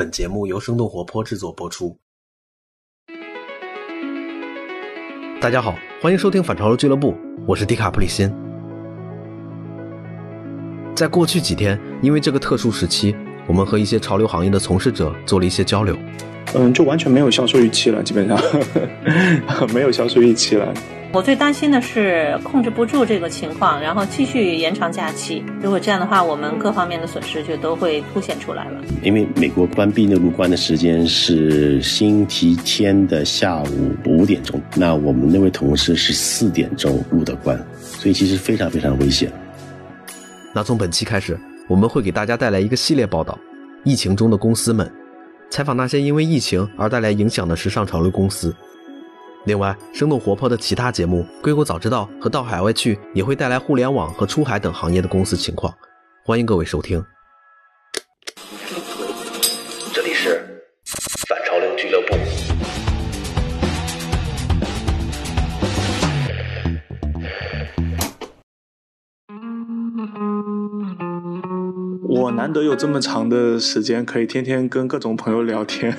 [0.00, 1.94] 本节目由生动活泼制作播出。
[5.38, 7.14] 大家好，欢迎收听反潮流俱乐部，
[7.46, 8.32] 我是迪卡普里辛。
[10.96, 13.14] 在过去几天，因为这个特殊时期，
[13.46, 15.94] 我们和一些潮流行业的从事者做了一些交流。
[16.54, 18.40] 嗯，就完全没有销售预期了，基本上
[19.74, 20.72] 没有销售预期了。
[21.12, 25.44] 我最担心的是控制不住这个情况，然后继续延长假期。
[25.60, 28.80] 如果这样的话，我们各方面的损失就都会凸显出来了。
[29.02, 39.32] 因为美国关闭内陆关的时间是星期天的下午五点钟，那我们那位同事是四点钟入的关，所以其实非常非常危险。
[40.54, 41.36] 那从本期开始，
[41.66, 43.36] 我们会给大家带来一个系列报道：
[43.82, 44.88] 疫情中的公司们，
[45.50, 48.54] 采访那些因为疫情而带来影响的时尚潮流公司。
[49.46, 55.72] 另外，生动活泼的其他节目《硅谷早知道》和《到海外去》也会带来互联网和出海等行业的公司情况，
[56.26, 57.02] 欢迎各位收听。
[59.94, 60.62] 这里是
[61.26, 62.14] 反潮流俱乐部。
[72.06, 75.96] 我难得有这么长的时间可以天天跟各种朋友聊天。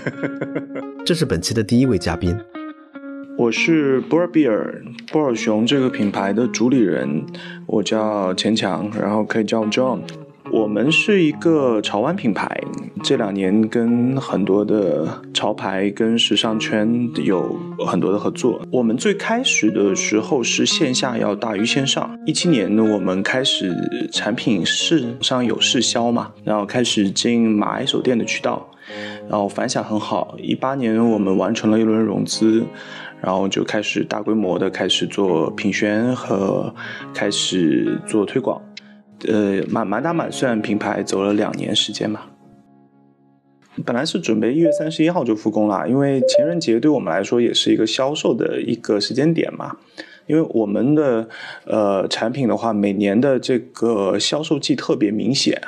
[1.03, 2.37] 这是本期的第一位嘉宾。
[3.41, 7.25] 我是波尔比尔波尔熊这个品牌的主理人，
[7.65, 10.01] 我叫钱强，然后可以叫 John。
[10.51, 12.47] 我们是一个潮玩品牌，
[13.01, 18.61] 这两年跟很多的潮牌跟时尚圈有很多的合作。
[18.71, 23.75] 我们最开始的时候是线下要大于线上，一七年呢，我们开始
[24.11, 28.69] 产品市上有试销嘛，然后开始进买手店的渠道，
[29.31, 30.35] 然后反响很好。
[30.37, 32.65] 一八年我们完成了一轮融资。
[33.23, 36.73] 然后就开始大规模的开始做品宣和
[37.13, 38.59] 开始做推广，
[39.27, 42.31] 呃，满满打满算品牌走了两年时间吧。
[43.85, 49.77] 本来是准备一月三十一号就复工了，因为情人节对我们来说也是一个销售的一个时间点嘛。
[50.25, 51.29] 因为我们的
[51.65, 55.61] 呃产品的话，每年的这个销售季特别明显，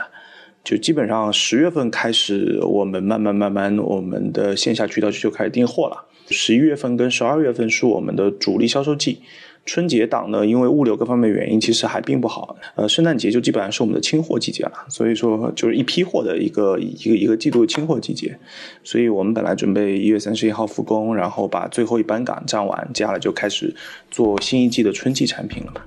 [0.63, 6.05] 就基本上十月份开始，我们慢慢慢慢，我们的线下渠道就开始订货了。
[6.29, 9.19] 十一月份跟十二月份是我们的主力销售季，
[9.65, 12.55] 春节档呢，因为物流各方面原因，其实还并不好。
[12.75, 18.39] 呃，圣诞节就基本上是我们的清货季节了，所以说就是一批货的一个一个一个季度的清货季节。
[18.85, 23.75] 所以我们本来准备一月三十一号复工，然后把最后一班岗站完，接下来就开始
[24.09, 25.81] 做新一季的春季产品了嘛。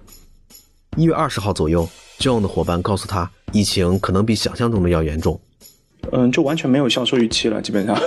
[0.97, 1.89] 一月二十号左右
[2.19, 5.39] ，John 的伙伴告诉他，疫情可能比想象中的要严重。
[6.13, 7.99] 嗯，就完全没有销售预期了，基本上。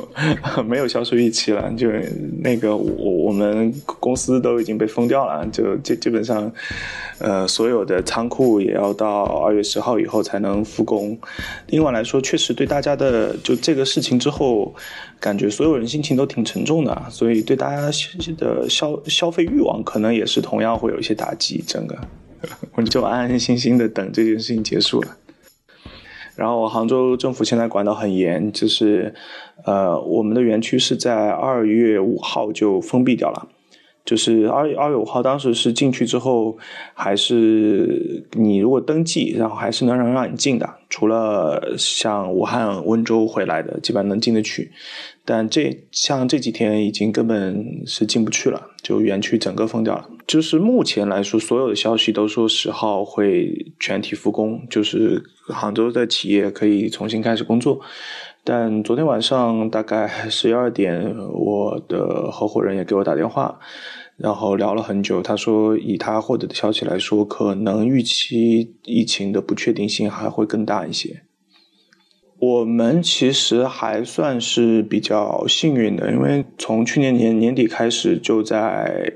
[0.66, 1.88] 没有销售预期了，就
[2.40, 6.50] 那个我我们公司都已经被封掉了，就基基本上，
[7.18, 11.18] 呃，所有的仓库也要到二月十号以后才能复工。
[11.68, 14.74] 另外来说，确实对大家的就这个事情之后，
[15.20, 17.90] 感觉所有人心情都挺沉重的，所以对大家
[18.36, 21.62] 的消消费欲望可能也是同样会有一些打击。
[21.66, 21.98] 整个，
[22.74, 25.16] 我就安安心心的等这件事情结束了。
[26.34, 29.14] 然后杭州政府现在管得很严，就是，
[29.64, 33.48] 呃，我们的园区是在二月五号就封闭掉了，
[34.04, 36.58] 就是二二月五号当时是进去之后，
[36.94, 44.72] 还是你如果登记，然后还是能让让你进的，除了像武汉、温州回来的，基本上能进得去。
[45.24, 50.08] 但这像这几天已经根本是进不去了，就园区整个封掉了。
[50.26, 57.80] 就是目前来说，所有的消息都说十号会全体复工，就是杭州的企业可以重新开始工作。
[58.44, 63.60] 但昨天晚上大概十一二点，我的合伙人也给我打电话，
[64.16, 65.22] 然后聊了很久。
[65.22, 71.22] 他说，以他获得的消息来说，可能预期疫情的不确定性还会更大一些。
[72.40, 79.12] 我们其实还算是比较幸运的，因为从去年年年底开始就在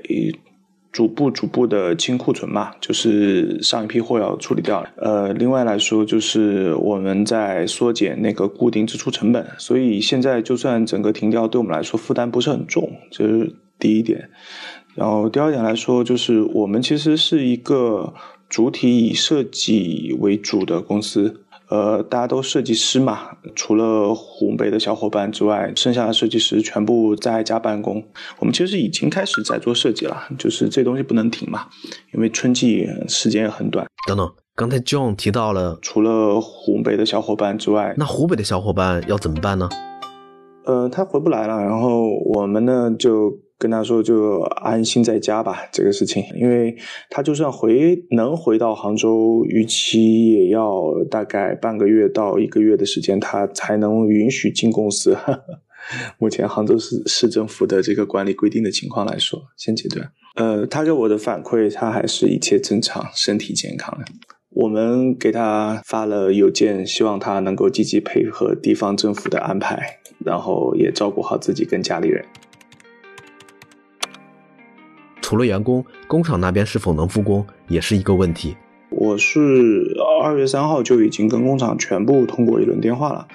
[0.97, 4.89] 逐步逐步的清库存嘛，就是上一批货要处理掉了。
[4.95, 14.31] 呃，另外来说就是我们在缩减那个固定支出成本，所以现在就算整个停掉，对我们来说负担不是很重，这是第一点。
[14.95, 18.15] 然后第二点来说，就是我们其实是一个
[18.49, 21.41] 主体以设计为主的公司。
[21.69, 28.01] 呃，大家都设计师嘛，除了湖北的小伙伴之外，剩下的设计师全部在家办公。
[28.39, 31.67] 我们其实已经开始在做设计了，就是这东西不能停嘛，
[32.13, 33.85] 因为春季时间也很短。
[34.07, 39.67] 等等，刚才 John 提到了，除了湖北的小伙伴之外，那湖北的小伙伴要怎么办呢？
[40.65, 46.75] 呃，他回不来了，然后我们呢就跟他说就安心在家吧，这个事情，因为
[47.09, 55.17] 他就算回能回到杭州，预期也要大概半个月到一个月的时间，他才能允许进公司。
[56.19, 63.97] 目前杭州市市政府的这个管理规定的情况来说，现阶段，呃，他给我的反馈，他还是一切正常，身体健康。
[64.49, 72.25] 我们给他发了邮件，希望他能够积极配合地方政府的安排，然后也照顾好自己跟家里人。
[75.27, 78.55] 除了员工，工厂那边是否能复工也是一个问题。
[78.89, 83.27] 我是二月三号就已经跟工厂全部通过一轮电话了。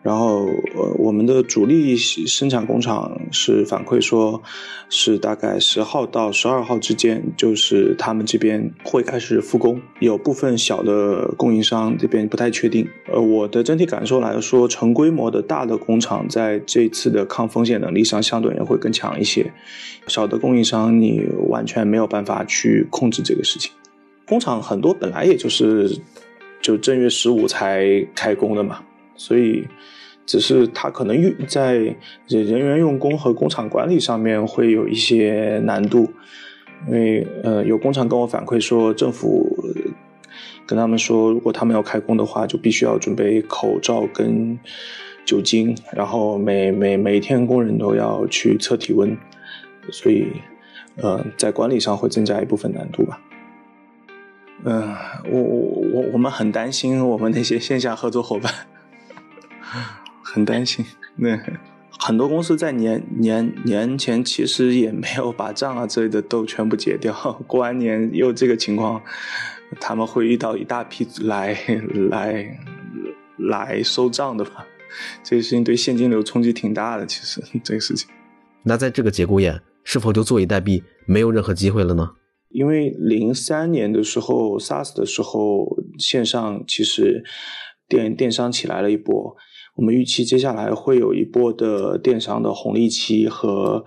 [0.00, 0.46] 然后，
[0.76, 4.40] 呃，我们的主力生产工厂是反馈说，
[4.88, 9.82] 是大概十号到十二号之间，就是他们这边会开始复工。
[9.98, 12.88] 有部分小的供应商这边不太确定。
[13.12, 19.52] 呃，我的整体感受来说，成规模的大的工厂在这次的抗风险能力上相对也会更强一些。
[20.06, 23.72] 小的供应商你完全没有办法去控制这个事情。
[24.28, 25.98] 工厂很多本来也就是
[26.60, 28.80] 就正月十五才开工的嘛。
[29.16, 29.66] 所以，
[30.24, 31.74] 只是他可能用在
[32.28, 36.08] 人员用工和工厂管理上面会有一些难度，
[36.86, 39.58] 因为呃，有工厂跟我反馈说，政府
[40.66, 44.56] 跟他们说，如果他们要开工的话，就必须要准备口罩跟
[45.24, 49.16] 酒精，然后每每每天工人都要去测体温，
[49.90, 50.28] 所以
[50.94, 53.20] 呃，在管理上会增加一部分难度吧。
[54.64, 54.94] 嗯，
[55.30, 58.52] 我我我我们很担心我们那些线下合作伙伴。
[60.22, 60.84] 很担心，
[61.16, 61.38] 那
[61.98, 67.14] 很多公司在年年年前其实也没有把账啊之类的都全部结掉，
[67.46, 69.02] 过完年又这个情况，
[69.80, 71.58] 他们会遇到一大批来
[72.10, 72.58] 来
[73.38, 74.66] 来收账的吧？
[75.22, 78.08] 这个事情对现金流冲击挺大的，其实这个事情。
[78.62, 82.10] 那在这个节骨眼，是否就坐以待毙，没有任何机会了呢？
[82.50, 87.22] 因为零三年的时候，SARS 的时候，线上其实
[87.88, 89.36] 电电商起来了一波。
[89.76, 93.84] 我们预期接下来会有一波的电商的红利期和，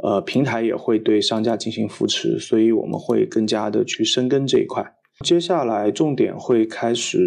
[0.00, 4.84] 呃，平台也会对商家进行扶持，所以我们会更加的去深耕这一块。
[5.24, 7.18] 接下来重点会开始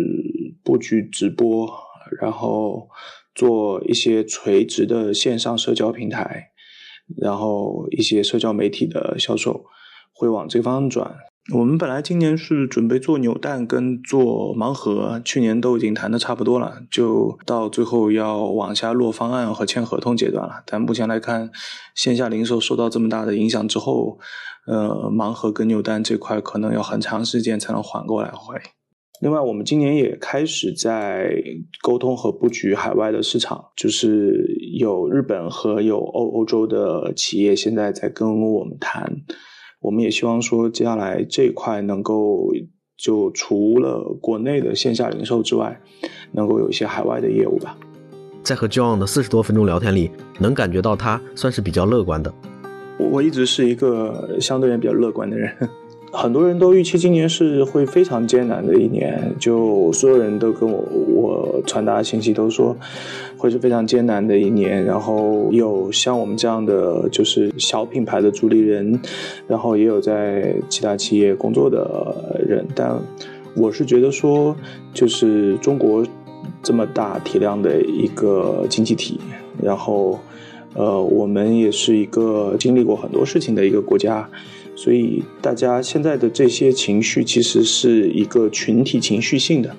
[0.64, 1.70] 布局直播，
[2.22, 2.88] 然后
[3.34, 6.52] 做一些垂直的线上社交平台，
[7.18, 9.66] 然后一些社交媒体的销售
[10.16, 11.16] 会往这方转。
[11.54, 20.64] 我们本来今年是准备做扭蛋跟做盲盒，去年都已经谈的差不多了，就到最后要往下落方案和签合同阶段了。
[20.66, 21.52] 但目前来看，
[21.94, 24.18] 线下零售受到这么大的影响之后，
[24.66, 28.32] 呃，盲盒跟扭蛋这块可能要很长时间才能缓过来。
[28.32, 28.56] 会。
[29.22, 31.32] 另外，我们今年也开始在
[31.84, 34.48] 沟通和布局海外的市场，就是
[34.80, 39.18] 有日本和有欧欧洲的企业现在在跟我们谈。
[39.86, 42.52] 我们也希望说，接下来这一块能够
[42.98, 45.80] 就除了国内的线下零售之外，
[46.32, 47.78] 能够有一些海外的业务吧。
[48.42, 50.10] 在和 John 的四十多分钟聊天里，
[50.40, 52.34] 能感觉到他算是比较乐观的。
[52.98, 55.56] 我一直是一个相对人比较乐观的人。
[56.16, 60.82] 很多人都预期今年是会非常艰难的一年，就所有人都跟我
[61.14, 62.76] 我传达信息都说
[63.38, 64.84] 会是非常艰难的一年。
[64.86, 68.98] 然后有像我们这样的就是小品牌的主理人，
[69.46, 72.16] 然后也有在其他企业工作的
[72.48, 72.98] 人，但
[73.56, 74.56] 我是觉得说，
[74.94, 76.02] 就是中国
[76.64, 79.20] 这么大体量的一个经济体，
[79.62, 80.18] 然后
[80.76, 84.30] 呃，我们也是一个经历过很多事情的一个国家。
[84.76, 89.76] 所以大家现在的这些情绪其实是一个群体情绪性的，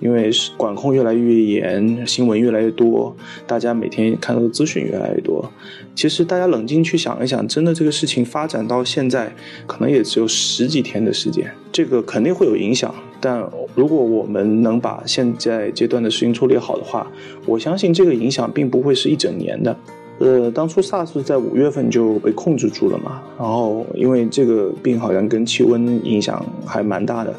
[0.00, 3.14] 因为管控越来越严，新闻越来越多，
[3.46, 5.52] 大家每天看到的资讯越来越多。
[5.94, 9.34] 其实大家冷静去想一想，真的这个事情发展到现在，
[9.66, 12.94] 可能也只有十几天的时间，这个肯定会有影响。
[13.20, 17.10] 但如果我们能把现在阶段的事情处理好的话，
[17.46, 19.76] 我相信这个影响并不会是一整年的。
[20.18, 27.32] 呃，当初 SARS 在五月份就被控制住了嘛，然后因为这个病好像跟气温影响还蛮大的，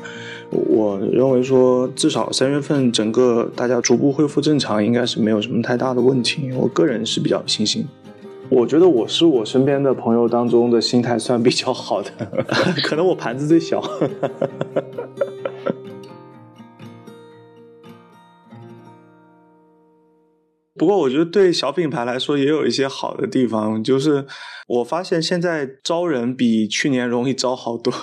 [0.51, 6.49] 我认为说至少三月份整个大家逐步恢复正常，应该是没有什么太大的问题。
[6.53, 7.85] 我个人是比较有信心，
[8.47, 12.09] 我觉得我是我身边的朋友当中的心态算比较好的，
[12.83, 13.83] 可能我盘子最小。
[20.79, 24.25] 不过我觉得对小品牌来说也有一些好的地方，就是
[24.67, 27.93] 我发现现在招人比去年容易招好多，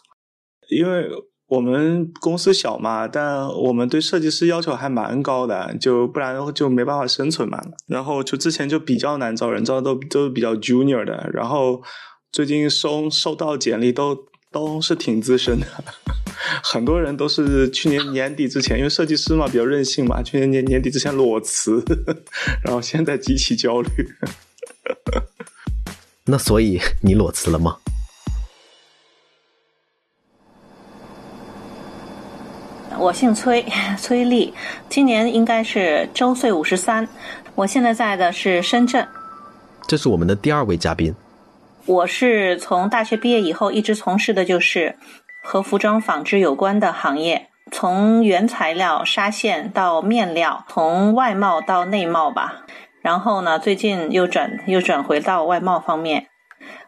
[0.74, 1.06] 因为
[1.48, 7.60] 我们公司小嘛，但我们对设计师要求还蛮高的，就不然就没办法生存嘛。
[7.86, 11.30] 然后就之前就比较难招人，招的都都是比较 junior 的。
[11.32, 11.82] 然后
[12.32, 14.16] 最近收收到简历都
[14.50, 15.66] 都是挺资深的，
[16.62, 21.82] 很多人都是去年年底之前，因为设计师嘛比较任性嘛，去年年年底之前裸辞，
[22.64, 23.88] 然后现在极其焦虑。
[26.26, 27.76] 那所以你裸辞了吗？
[32.96, 33.64] 我姓崔，
[33.98, 34.54] 崔丽，
[34.88, 37.06] 今年应该是周岁五十三。
[37.54, 39.06] 我现在在的是深圳。
[39.86, 41.14] 这是我们的第二位嘉宾。
[41.86, 44.96] 我是从大学毕业以后一直从事的就是
[45.44, 52.64] 和服装纺织有关的行业，从原材料纱线到面料，从外贸到内贸吧。
[53.02, 56.26] 然后呢，最近又转又转回到外贸方面。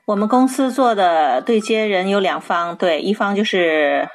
[0.07, 4.09] 我们公司做的对接人有两方，对，一方就是。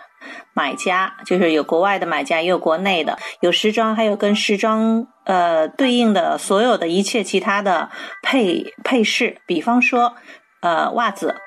[0.53, 7.89] 买家就是有国外的买家，也有国内的，有时装，还有跟时装呃对应的所有的一切其他的
[8.21, 10.13] 配配饰，比方说
[10.61, 11.37] 呃袜子、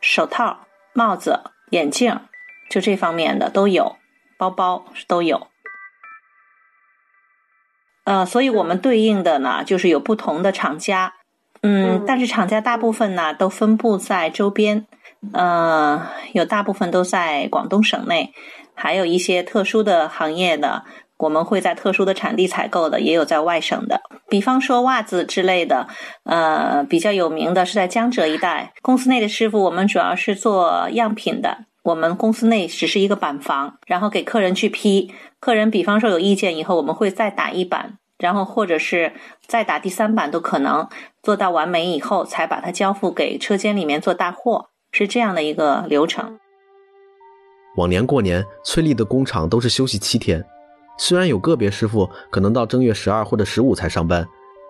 [0.00, 2.18] 手套、帽子、眼镜，
[2.74, 3.94] 就这方面的都有，
[4.36, 5.46] 包包都有。
[8.02, 11.14] 呃，所以我们对应的呢，就是有不同的厂家，
[11.62, 14.88] 嗯，但是厂家大部分呢都分布在周边。
[15.32, 18.32] 呃，有大部分都在广东省内，
[18.74, 20.84] 还有一些特殊的行业的，
[21.16, 24.00] 我们会在特殊的产地采购的，也有在外省的。
[24.28, 25.86] 比方说袜子之类的，
[26.24, 28.72] 呃，比较有名的是在江浙一带。
[28.82, 35.12] 公司内的师傅，我们主要是做样品的，我们公司内只是一个板房，然后给客人去批。
[35.38, 39.12] 客人比方说有意见以后，我们会再打一版，然后或者是
[39.46, 40.88] 再打第三版都可能，
[41.22, 44.70] 做到完美以后才把它交付给车间里面做大货。
[44.92, 46.38] 是这样的一个流程。
[47.76, 50.42] 往年过年，崔丽的工厂都是休息七天，
[50.96, 54.26] 虽然有个别师傅可能到正月十二或者十五才上班，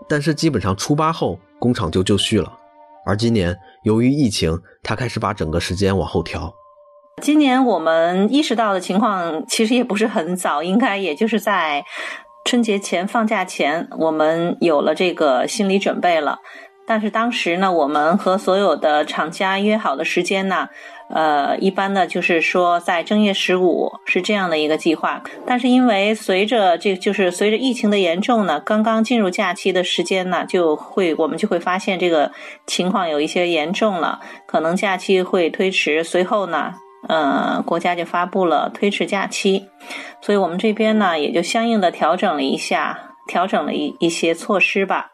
[0.09, 2.59] 但是基本上初八后工厂就就绪了。
[3.07, 6.53] 而今年由于疫情，他开始把整个时间往后调。
[7.23, 11.85] 今年我们意识到的情况其实也不是很早，应该也就是在
[12.45, 16.39] 春节前放假前，我们有了这个心理准备了。
[16.87, 20.69] 但是当时呢，我们和所有的厂家约好的时间呢，
[21.09, 25.23] 呃，一般呢就是说在正月十五是这样的一个计划。
[25.47, 32.31] 但是因为随着这就是随着疫情的严重呢，刚刚进入假期的时间呢，就会我们就会发现这个
[32.67, 36.05] 情况有一些严重了，可能假期会推迟。
[36.05, 36.75] 随后呢，
[37.09, 39.69] 呃，国家就发布了推迟假期，
[40.21, 45.13] 所以我们这边呢也就相应的调整了一下，调整了一一些措施吧。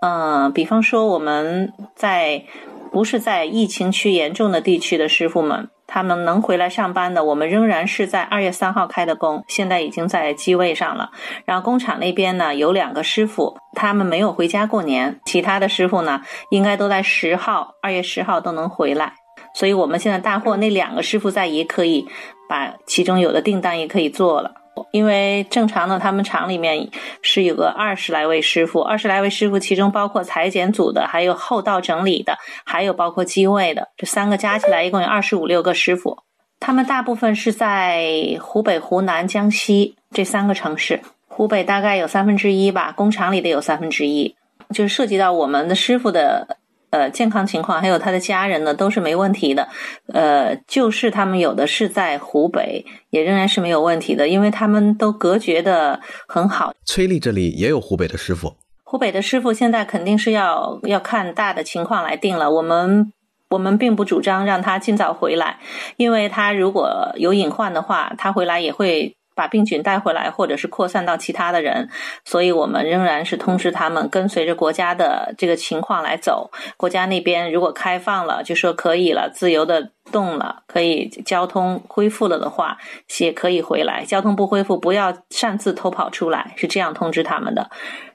[0.00, 2.44] 嗯，比方说我们在
[2.92, 11.10] 不是在疫情区严重的地区的师傅们，他们能回来上班的，我们仍然是在二月三号开的工，现在已经在机位上了。
[11.44, 19.14] 然后工厂那边呢，有两个师傅，他们没有回家过年，其他的师傅呢，应该都在十号，二月十号都能回来。
[19.54, 22.06] 所以我们现在大货那两个师傅在，也可以
[22.48, 24.52] 把其中有的订单也可以做了。
[24.90, 26.88] 因为正常的，他们厂里面
[27.22, 36.18] 是有个二十来位师傅，二十来位师傅，其中包括裁剪组的，还有后道整理的，还有包括机位的，这三个加起来一共有二十五六个师傅。
[36.58, 44.34] 他们大部分是在湖北、湖南、江西这三个城市，湖北大概有三分之一吧，工厂里的有三分之一，
[44.70, 46.58] 就是涉及到我们的师傅的。
[46.94, 49.68] 呃，健康情况还有他的家人呢，都是没问题的。
[50.12, 55.98] 呃，就是他们有的是在湖北，也仍然是没有问题的，因为他们都隔绝的
[56.28, 56.72] 很好。
[56.84, 62.48] 崔丽这里也有湖北的师傅，湖北的师傅现在肯定是要要看大的情况来定了。
[62.52, 63.12] 我们
[63.50, 65.58] 我们并不主张让他尽早回来，
[65.96, 69.16] 因为他如果有隐患的话，他回来也会。
[69.34, 71.88] 把病菌带回来，或者是扩散到其他的人，
[72.24, 76.50] 所以我们仍然是通知他们跟随着国家的这个情况来走。
[76.76, 82.78] 国家那边如果开放了，就说可以了，自由的动了，可以交通恢复了的话，
[83.18, 84.04] 也可以回来。
[84.04, 87.70] 交通不恢复，不要擅自偷跑出来，是这样通知他们的。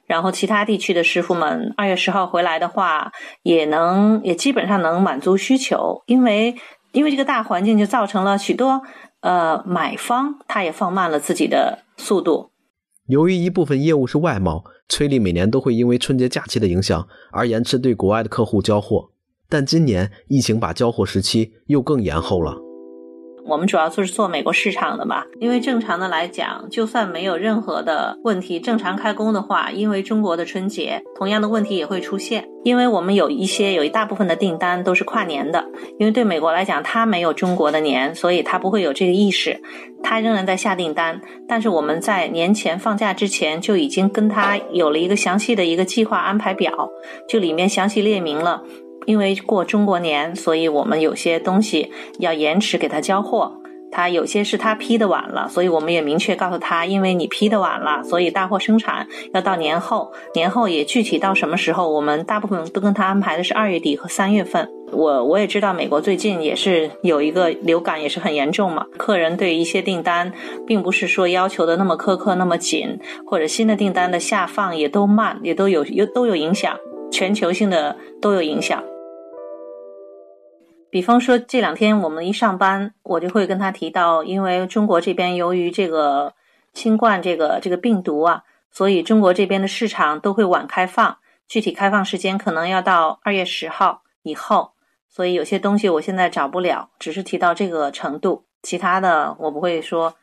[0.05, 3.11] 然后其他地区的师傅们，二月十号回来的话，
[3.43, 6.55] 也能也基本上能满足需求，因为
[6.93, 8.81] 因为这个大环境就造成了许多。
[9.21, 12.51] 呃，买方他也放慢了自己的速度。
[13.07, 19.09] 由于一部分业务是外贸，崔丽每年都会因为春节假期的影响而延迟对国外的客户交货。
[19.49, 22.68] 但今年疫情把交货时期又更延后了。
[23.45, 32.47] 我们主要就是做美国市场的嘛，因为正常的来讲，就算没有任何的问题，正常开工的话，因为中国的春节，同样的问题也会出现。
[32.65, 35.63] 因为我们有一些有一大部分的订单都是跨年的，
[35.97, 39.61] 因为对美国来讲，它没有中国的年，所以它不会有这个意识，
[40.03, 41.21] 它仍然在下订单。
[41.47, 46.89] 但是我们在年前放假之前就已经跟他有了一个详细的一个计划安排表，
[47.29, 48.61] 就里面详细列明了。
[49.05, 53.55] 因为过中国年，所以我们有些东西要延迟给他交货。
[53.91, 60.11] 他有些是他批的晚了，所以我们也明确告诉他，因为你批的晚了，所以大货生产要到年后。
[60.35, 64.69] 年后也具体到什么时候，我们大部分都跟他安排的是二月底和三月份。
[64.91, 68.85] 我我也知道美国最近也是有一个流感，也是很严重嘛。
[68.95, 70.31] 客人对一些订单，
[70.67, 76.77] 并不是说要求的那么苛刻、那么紧，或者新的订单的下放也都慢，也都有有都有影响，
[77.11, 78.83] 全球性的都有影响。
[80.89, 86.33] 比方说这两天我们一上班，我就会跟他提到，因为中国这边由于这个
[86.73, 94.71] 新冠这个这个病毒啊，所以中国这边的市场都会晚开放，具体开放时间可能要到二月十号以后，
[95.07, 100.15] 所以有些东西我现在找不了，只是提到这个程度，其他的我不会说。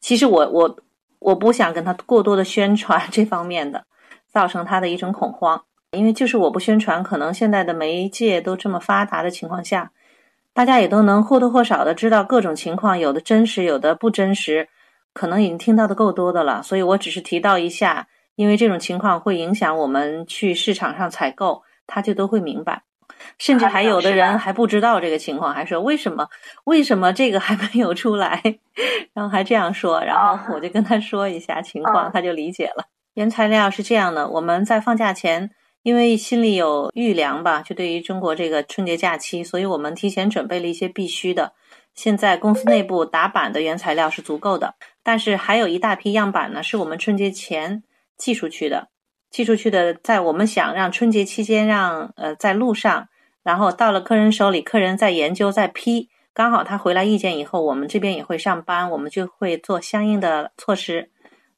[0.00, 0.76] 其实我我
[1.18, 3.86] 我不想跟他过多的宣传这方面的，
[4.30, 5.64] 造成他的一种恐慌，
[5.94, 9.90] 因为就是我不宣传，可能现在的媒介都这么发达的情况下。
[10.52, 14.68] 大家也都能或多或少的知道各种情况，有的真实，有的不真实，
[15.12, 16.62] 可能已经听到的够多的了。
[16.62, 22.82] 所以我只是提到一下，因为这种情况会影响我们去市场上采购，他就都会明白。
[23.36, 26.28] 甚至还有的人还不知道这个情况，还说为什么
[26.62, 28.40] 为什么这个还没有出来，
[29.12, 32.84] 然后还这样说，然后我就跟他说一下情况，他就理解了。
[33.14, 35.50] 原材料是这样的，我们在放假前。
[35.84, 41.52] 因为心里有预量吧，就对于中国这个春节假期，所以我们提前准备了一些必须的。
[41.94, 47.82] 现在公司内部打板的原材料是足够的，但是还有一大批样板呢，是我们春节前
[48.16, 48.88] 寄出去的。
[49.30, 53.08] 寄出去的，在我们想让春节期间让呃在路上，
[53.42, 61.10] 然后到了客人手里，客人在研究在批，刚好他回来意见以后，我们这边也会上班，我们就会做相应的措施。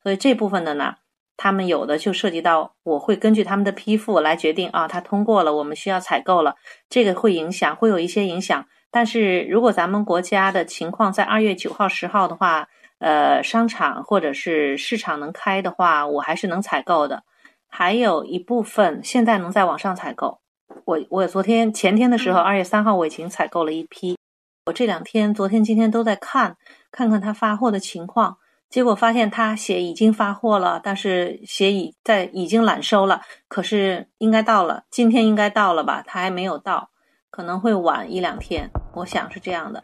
[0.02, 0.96] 所以这部分的呢。
[1.36, 6.54] 他们有的就涉及到，我会根据他们的批复来决定啊，他通过了，我们需要采购了，
[6.88, 8.66] 这个会影响，会有一些影响。
[8.90, 17.22] 但是如果咱们国家的情况在二月九号、十号的话，呃，商场或者是市场能开的话，我还是能采购的。
[17.68, 20.40] 还有一部分现在能在网上采购，
[20.86, 24.16] 我我昨天前天的时候，二月三号我已经采购了一批，
[24.64, 26.56] 我这两天昨天今天都在看，
[26.90, 28.38] 看看他发货的情况。
[28.76, 36.04] 结果发现他写已经发货了，但是鞋已在已经揽收了，可是应该到了，今天应该到了吧？
[36.06, 36.90] 他还没有到，
[37.30, 39.82] 可能会晚一两天，我想是这样的。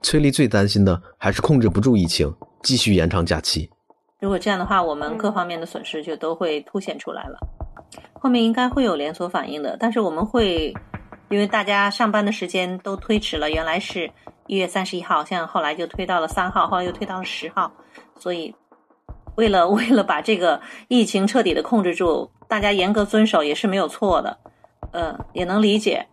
[0.00, 3.68] 崔丽最担心的还是控制不住疫情，继续延长假期。
[4.18, 7.38] 如果这样的话，我们各方面的损失就都会凸显出来了，
[8.14, 9.76] 后面应该会有连锁反应的。
[9.78, 10.72] 但是我们会，
[11.28, 14.10] 因为大家上班的时间都推迟了，原来是。
[14.48, 17.68] 一月三十一号，像后来就推到了三号，后来又推到了十号，
[18.16, 18.54] 所以
[19.34, 24.38] 为了 为了把这个疫情彻底的控制住，大家严格遵守也是没有错的，
[24.92, 26.06] 呃，也能理解。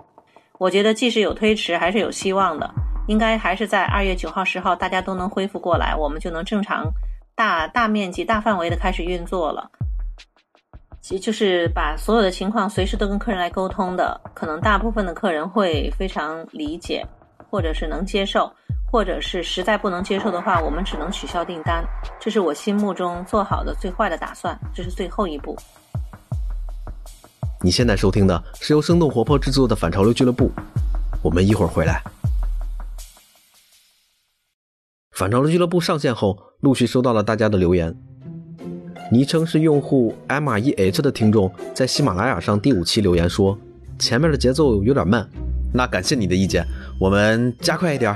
[0.57, 2.67] 我觉得即使有推迟，还是有希望的，
[3.07, 6.91] 应该还是在二月九号、十号，大家都能恢复过来，我们就能正常
[7.35, 9.69] 大大面积、大范围的开始运作了。
[11.03, 17.05] 其实就是把所有的情况随时都跟客人来沟通的，可能大部分的客人会非常理解。
[17.51, 18.51] 或者是能接受，
[18.91, 21.85] 或者是实在不能接受的话，我们只能取消订单。
[22.19, 25.55] 这是我心目中做好的最坏的打算，这是最后一步。
[27.61, 30.49] 你现在收听的是由生动活泼制作的反潮流俱乐部，
[31.21, 32.01] 我们一会儿回来。
[35.11, 37.95] 反潮流俱乐部上线后，陆续收到了大家的留言。
[39.11, 43.57] 昵称是用户 M R E H 的听众在喜马拉雅上第五期留言说，
[43.99, 45.27] 前面的节奏有点慢。
[45.73, 46.65] 那感谢你的意见，
[46.99, 48.15] 我们加快一点。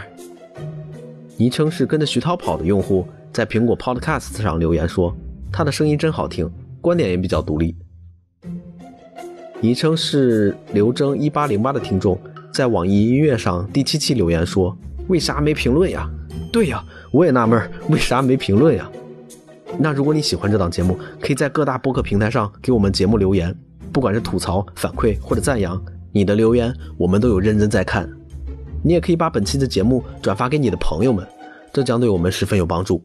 [1.37, 5.15] 昵称是跟着徐涛跑的用户在苹果 Podcast 上留言说，
[5.51, 6.49] 他的声音真好听，
[6.81, 7.75] 观点也比较独立。
[9.61, 12.19] 昵称是刘征一八零八的听众
[12.51, 14.75] 在网易音乐上第七期留言说，
[15.07, 16.09] 为啥没评论呀？
[16.51, 18.89] 对呀，我也纳闷，为啥没评论呀？
[19.79, 23.55] 那如果你喜欢这档节目，可以在各大播客平台上给我们节目留言，
[23.93, 25.79] 不管是吐槽、反馈或者赞扬。
[26.11, 28.09] 你的留言我们都有认真在看，
[28.83, 31.27] 你也可以把本期的节目转发给你的朋友们，
[31.71, 33.03] 这将对我们十分有帮助。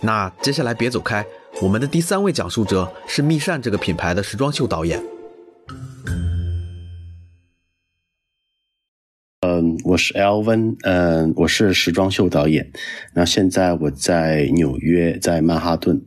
[0.00, 1.24] 那接下来别走开，
[1.60, 5.02] 我们的第三位讲述者是密扇这个品牌的时装秀导演。
[9.82, 12.70] 我是 Elvin，嗯，我是时装秀导演。
[13.12, 16.00] 那现在我在纽约，在曼哈顿，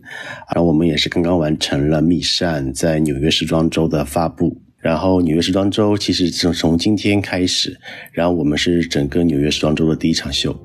[0.53, 4.56] 然后我们也是刚刚完成了《密扇》在纽约时装周的发布。
[4.77, 7.77] 然后纽约时装周其实从从今天开始，
[8.12, 10.56] 然后我们是整个纽约时装周的第一场秀。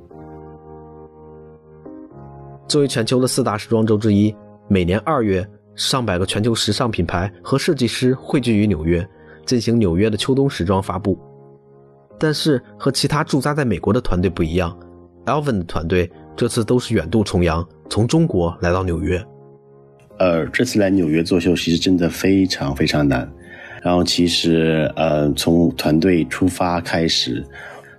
[2.69, 4.35] 作为全球的四大时装周之一，
[4.69, 9.07] 每年二月，上百个全球时尚品牌和设计师汇聚于纽约，
[9.45, 11.19] 进行纽约的秋冬时装发布。
[12.19, 14.77] 但是和其他驻扎在美国的团队不一样
[15.27, 19.23] ，Alvin 的团队这次都是远渡重洋，从中国来到纽约。
[20.19, 23.31] 呃，这次来纽约做秀，其实真的非常非常难。
[23.83, 27.45] 然后其实，呃，从团队出发开始。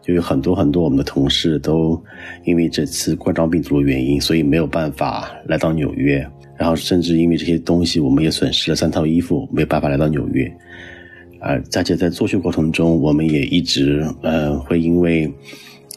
[0.05, 1.97] 就有很多很多我们的同事都
[2.43, 6.29] 因为这次冠状病毒的原因，所以没有办法来到纽约。
[6.57, 10.53] 然后甚至因为这些东西，我们也损失了三套衣服，没有办法来到纽约。
[11.43, 15.31] 而而且在作秀过程中，我们也一直呃会因为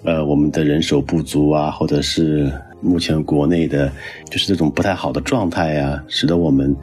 [0.04, 3.90] 呃我们的人手不足啊，或者是目前国内的
[4.30, 6.74] 就是这种不太好的状态啊，使得我们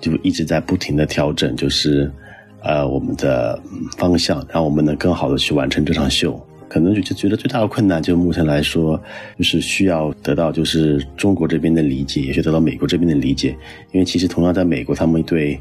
[0.00, 2.10] 就一直在不停的调整，就是
[2.62, 3.60] 呃我们的
[3.96, 6.38] 方向，让我们能更好的去完成这场秀。
[6.68, 9.00] 可能就就觉得最大的困难，就目前来说，
[9.38, 13.56] 就是需要得到就是中国这边的理解，也需要得到美国这边的理解。
[13.90, 15.58] 因为其实同样在美国，他们对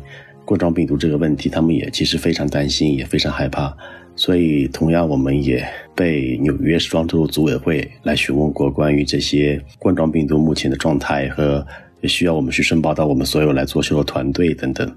[0.47, 3.75] 冠状病毒这个问题，他们也其实非常担心，也非常害怕。
[4.15, 5.61] 所以同样，我们也
[5.93, 11.67] 被纽约时装周组委会来询问过关于这些冠状病毒目前的状态和
[12.03, 14.89] 需要我们去申报到我们所有来做秀的团队等等。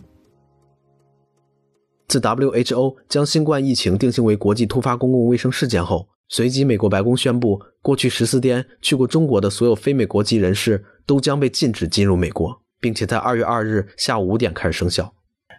[2.07, 15.13] 自 WHO 将新冠疫情定性为国际突发公共卫生事件后，随即美国白宫宣布，过去十四天去过中国的所有非美国籍人士都将被禁止进入美国，并且在二月二日下午五点开始生效。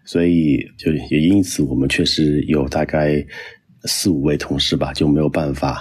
[0.06, 3.26] 所以，就也因此，我们确实有大概
[3.86, 5.80] 四五位同事吧，就没有办法，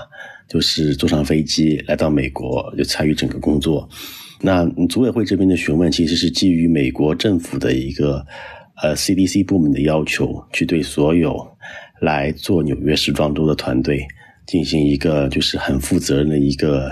[0.48, 3.88] 就是坐上飞机来到美国，就参与整个工作。
[4.40, 8.26] 那组委会这边的询问，其实是基于美国政府的一个。
[8.82, 11.46] 呃，CDC 部门的要求，去对所有
[12.00, 14.02] 来做纽约时装周的团队
[14.46, 16.90] 进行一个就是很负责任的一个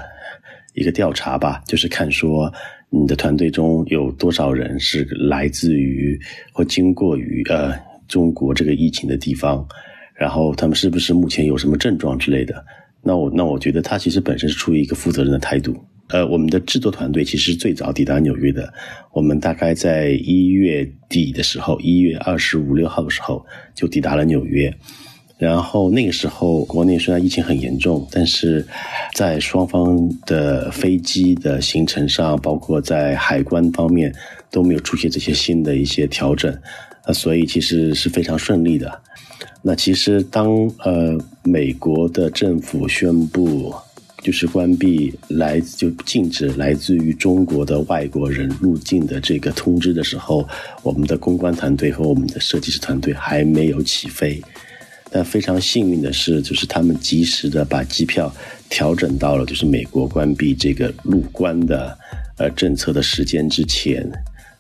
[0.75, 2.53] 一个调查吧，就是看说
[2.91, 6.19] 你的团队中有多少人是来自于
[6.53, 7.75] 或经过于呃
[8.07, 9.67] 中国这个疫情的地方，
[10.15, 12.65] 然后他们是不是目前有什么症状之类的。
[13.03, 15.77] 那我那我觉得他其实本身是出于一个负责任的态度。
[16.09, 18.73] 呃，我们的制作团队其实最早抵达纽约的，
[19.13, 24.75] 我们大概在一月底的时候，一月二十五六号的时候就抵达了纽约。
[25.39, 28.67] 然后那个时候，国内虽然疫情很严重，但是
[29.15, 34.13] 在双方的飞机的行程上，包括在海关方面
[34.51, 36.53] 都没有出现这些新的一些调整，
[37.05, 39.01] 啊，所以其实是非常顺利的。
[39.63, 40.49] 那其实当
[40.85, 43.73] 呃美国的政府宣布。
[44.21, 50.47] 就是关闭来就禁止来自于中国的外国人入境的这个通知的时候，
[50.83, 54.43] 我们的公关团队和我们的设计师团队还没有起飞。
[55.11, 58.33] 但非常幸运的是，就是他们及时的把机票
[58.69, 61.97] 调整到了就是美国关闭这个入关的
[62.37, 64.07] 呃政策的时间之前，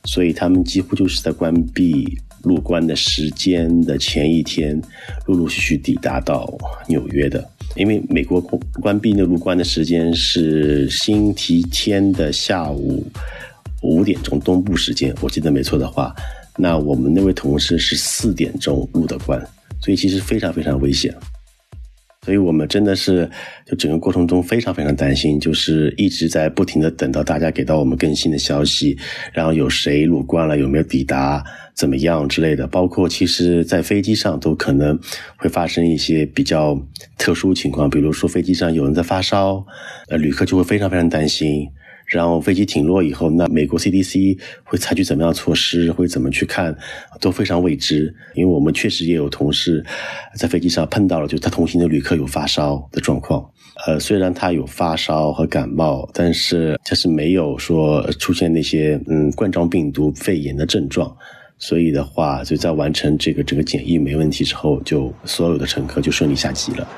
[0.04, 4.80] 所以他们几乎就是在关闭入关的时间的前一天，
[5.26, 6.52] 陆陆续续抵达到
[6.86, 7.46] 纽约的。
[7.76, 13.06] 因为美国关关闭那入关的时间是星期天的下午
[13.82, 16.14] 五点钟东部时间，我记得没错的话，
[16.56, 19.40] 那我们那位同事是四点钟入的关，
[19.80, 21.14] 所以其实非常非常危险。
[22.24, 23.30] 所以我们真的是
[23.64, 28.98] 就整个过程中非常非常担心，就是一直在不停的等到大家给到我们更新的消息，
[29.32, 31.42] 然后有谁入关了，有没有抵达。
[31.74, 34.98] 怎么样之类的，包括其实，在飞机上都可能
[35.36, 36.76] 会发生一些比较
[37.16, 39.64] 特殊情况，比如说飞机上有人在发烧，
[40.08, 41.68] 呃，旅客就会非常非常担心。
[42.08, 46.76] 然后飞机停落以后，那美国 CDC 会采取怎么样措施，会怎么去看，
[47.20, 48.14] 都非常未知。
[48.34, 49.84] 因为我们确实也有同事
[50.34, 53.44] 在飞机上碰到了，就他同行的旅客有发烧的状况。
[53.86, 61.14] 呃，虽然他有发烧和感冒，但是他是没有说出现那些嗯冠状病毒肺炎的症状。
[61.60, 66.88] 所以的话，就在完成这个这个检疫没问题之后，就所有的乘客就顺利下机了。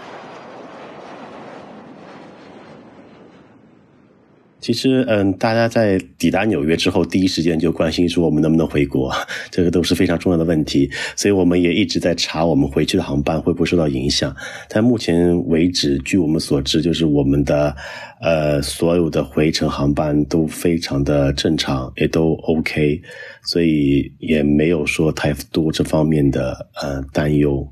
[4.60, 9.12] 其实，嗯，大家在抵达纽约之后，第一时间就关心说我们能不能回国，
[9.50, 10.90] 这个都是非常重要的问题。
[11.16, 14.34] 所以我们也一直在查我们回去的航班会不会受到影响。
[14.68, 17.74] 但目前为止，据我们所知，就是我们的
[18.20, 23.00] 呃所有的回程航班都非常的正常，也都 OK，
[23.42, 27.66] 所以也没有说太多这方面的呃担忧。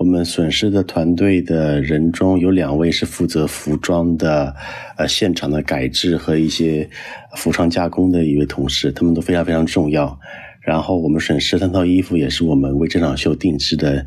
[0.00, 4.56] 我们损失的团队的人中有两位是负责服装的，
[4.96, 6.88] 呃，现场的改制和一些
[7.36, 10.18] 服装加工的一位同事，他们都非常非常重要。
[10.62, 14.06] 然后我们损失三套衣服，也是我们为这场秀定制的。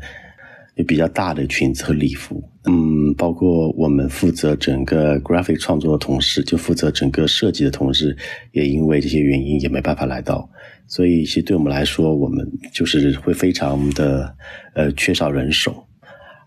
[0.76, 8.16] 有比较大的裙子和礼服，嗯，包括我们负责整个 graphic 创作的同事，就负责整个设计的同事，
[8.52, 10.48] 也因为这些原因也没办法来到，
[10.88, 14.34] 所以其实对我们来说，我们就是会非常的
[14.74, 15.86] 呃缺少人手，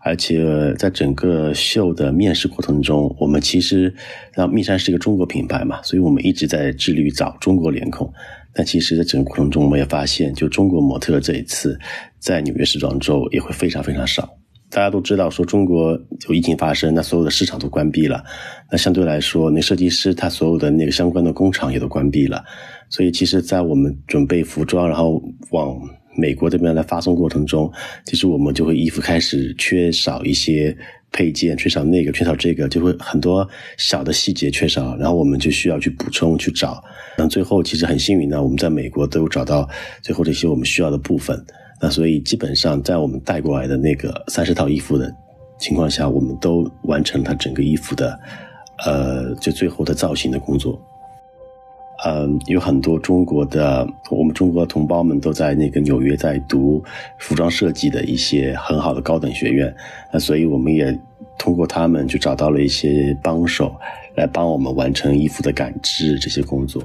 [0.04, 3.94] 而且在整个秀的面试过程中，我们其实
[4.36, 8.12] 那蜜山是一个中国品牌嘛，所以我们一直在致力于找中国脸孔。
[8.58, 11.78] 但其实，在整个过程中，我们也发现，就中国模特这一次
[12.18, 14.28] 在纽约时装周也会非常非常少。
[14.68, 15.92] 大家都知道，说中国
[16.28, 18.20] 有疫情发生，那所有的市场都关闭了。
[18.68, 22.42] 那相对来说，那设计师他所有的那个相关的工厂也都关闭了。
[22.90, 25.78] 所以，其实，在我们准备服装，然后往
[26.18, 27.72] 美国这边来发送过程中，
[28.04, 30.76] 其实我们就会衣服开始缺少一些。
[31.10, 36.84] 配件缺少那个，缺少这个，就会很多小的细节缺少，然后我们就需要去补充去找。
[37.16, 39.66] 那最后其实很幸运呢，我们在美国都找到
[40.02, 41.42] 最后这些我们需要的部分。
[41.80, 45.10] 那所以基本上在我们带过来的那个三十套衣服的
[45.58, 48.20] 情况下，我们都完成了它整个衣服的
[48.84, 50.78] 呃就最后的造型的工作。
[52.04, 56.82] 嗯，有很多中国的我们中国同胞们都在那个纽约在读
[57.18, 59.74] 服装设计的一些很好的高等学院，
[60.12, 60.96] 那所以我们也
[61.36, 63.74] 通过他们就找到了一些帮手
[64.14, 66.82] 来帮我们完成衣服的感知这些工作，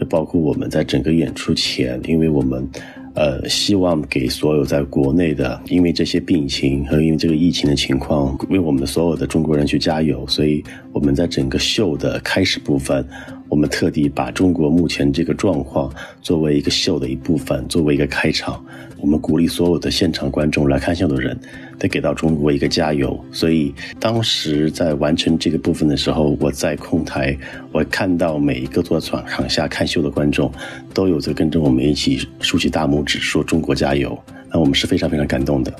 [0.00, 2.68] 就包括我们在整个演出前，因为我们。
[3.16, 10.26] 呃，希望给所有在国内的，因为这些病情和因为这个疫情的情况，为我们所有的中国人去加油。
[10.28, 13.04] 所以我们在整个秀的开始部分。
[13.56, 15.90] 我们特地把中国目前这个状况
[16.20, 18.62] 作为一个秀的一部分，作为一个开场。
[19.00, 21.34] 我们鼓励所有的现场观众来看秀的人，
[21.78, 23.18] 得给到中国一个加油。
[23.32, 27.34] 所以当时在完成这个部分的时候，我在控台，
[27.72, 30.52] 我看到每一个坐在场下看秀的观众，
[30.92, 34.18] 都有在跟着我们一起竖起大拇指说“中国加油”。
[34.52, 35.72] 那我们是非常非常感动的。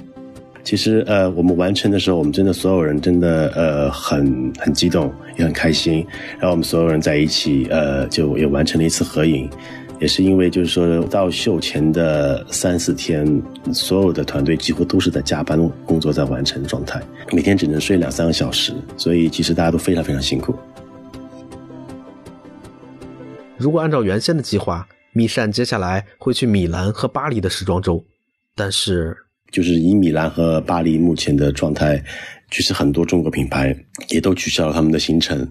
[0.66, 6.04] 其实，呃，我们完成的时候，我们真的所有人真的，呃，很很激动，也很开心。
[6.40, 9.48] 然后我们所有人在一起，呃，就也完成了一次合影。
[10.00, 13.40] 也是因为，就是说到秀前的三四天，
[13.72, 17.00] 所有的团队几乎都是在加班工作，在完成状态，
[17.30, 20.52] 每天只能睡两三个小时，所以其实大家都非常非常辛苦。
[23.56, 28.04] 如果按照原先的计划，米善接下来会去米兰和巴黎的时装周，
[28.56, 29.16] 但是。
[29.50, 32.02] 就是以米兰和巴黎目前的状态，
[32.50, 33.74] 其实很多中国品牌
[34.10, 35.48] 也都取消了他们的行程，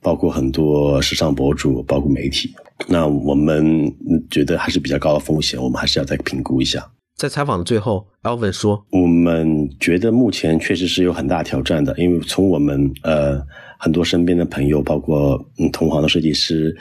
[0.00, 2.54] 包括很多时尚博主，包括媒体。
[2.86, 3.92] 那我们
[4.30, 6.88] 觉得还是比较高的风险，我们还是要再评估一下。
[7.16, 13.42] 在采访的最后，Alvin 说：“我们觉得目前确实是有很大挑战的，因为从我们呃
[13.76, 16.76] 很多身边的朋友，包括嗯同行的设计师，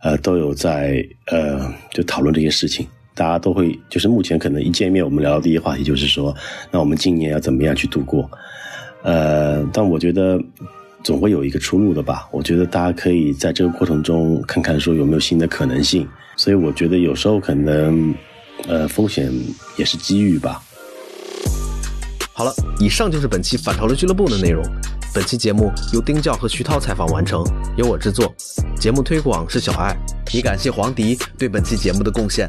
[0.00, 6.34] 呃都有在呃就讨论这些事情。”大家都会，就是目前可能一见面，我们聊的第一个话题就是说，
[6.70, 8.30] 那我们今年要怎么样去度过？
[9.02, 10.40] 呃，但我觉得
[11.02, 12.28] 总会有一个出路的吧。
[12.30, 16.08] 我觉得大家可以在这个过程中看看说有没有新的可能性。
[16.36, 18.14] 所以我觉得有时候可能，
[18.66, 19.30] 呃，风险
[19.76, 20.62] 也是机遇吧。
[22.32, 24.64] 好了，以上就是本期反潮流俱乐部的内容。
[25.14, 27.44] 本期节目由丁教和徐涛采访完成，
[27.76, 28.34] 由我制作。
[28.80, 29.94] 节目推广是小爱，
[30.32, 32.48] 也感谢黄迪对本期节目的贡献。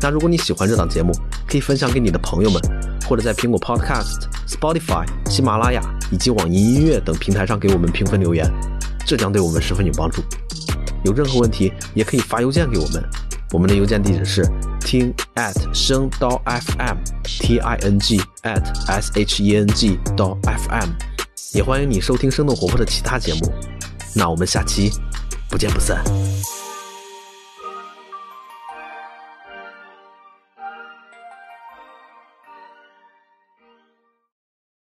[0.00, 1.12] 那如果你喜欢这档节目，
[1.46, 2.60] 可以分享给你的朋友们，
[3.06, 8.50] 或者在苹果 Podcast、Spotify、喜马拉雅以及网易音乐等平台上给我们评分留言，
[9.06, 10.22] 这将对我们十分有帮助。
[11.04, 13.02] 有任何问题也可以发邮件给我们，
[13.52, 14.46] 我们的邮件地址是
[14.80, 20.88] 听 at 声刀 fm，t i n g at s h e n g 到 fm，
[21.52, 23.52] 也欢迎你收听生动活泼的其他节目。
[24.14, 24.90] 那我们下期
[25.48, 26.02] 不见不散。